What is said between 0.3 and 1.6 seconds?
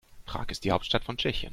ist die Hauptstadt von Tschechien.